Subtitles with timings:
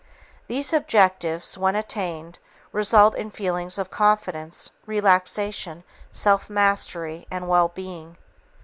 [0.47, 2.39] These objectives, when attained,
[2.71, 8.17] result in feelings of confidence, relaxation, self mastery and well being.